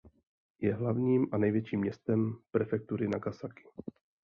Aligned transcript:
Je 0.61 0.73
hlavním 0.73 1.27
a 1.31 1.37
největším 1.37 1.79
městem 1.81 2.33
prefektury 2.51 3.07
Nagasaki. 3.07 3.63